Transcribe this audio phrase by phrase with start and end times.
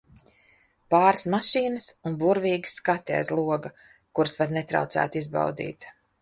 [0.93, 3.73] Pāris mašīnas un burvīgi skati aiz loga,
[4.21, 5.89] kurus var netraucēti izbaudīt.